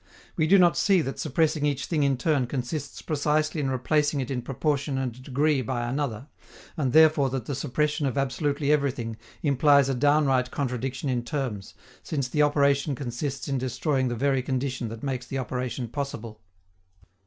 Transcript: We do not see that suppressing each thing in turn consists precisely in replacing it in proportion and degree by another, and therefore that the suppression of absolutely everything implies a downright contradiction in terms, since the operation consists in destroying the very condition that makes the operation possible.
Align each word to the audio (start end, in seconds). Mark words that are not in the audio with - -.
We 0.35 0.47
do 0.47 0.57
not 0.57 0.75
see 0.77 1.01
that 1.03 1.19
suppressing 1.19 1.63
each 1.63 1.85
thing 1.85 2.01
in 2.01 2.17
turn 2.17 2.47
consists 2.47 3.03
precisely 3.03 3.61
in 3.61 3.69
replacing 3.69 4.19
it 4.19 4.31
in 4.31 4.41
proportion 4.41 4.97
and 4.97 5.21
degree 5.21 5.61
by 5.61 5.87
another, 5.87 6.25
and 6.75 6.91
therefore 6.91 7.29
that 7.29 7.45
the 7.45 7.53
suppression 7.53 8.07
of 8.07 8.17
absolutely 8.17 8.71
everything 8.71 9.15
implies 9.43 9.89
a 9.89 9.93
downright 9.93 10.49
contradiction 10.49 11.07
in 11.07 11.23
terms, 11.23 11.75
since 12.01 12.27
the 12.27 12.41
operation 12.41 12.95
consists 12.95 13.47
in 13.47 13.59
destroying 13.59 14.07
the 14.07 14.15
very 14.15 14.41
condition 14.41 14.87
that 14.87 15.03
makes 15.03 15.27
the 15.27 15.37
operation 15.37 15.87
possible. 15.87 16.41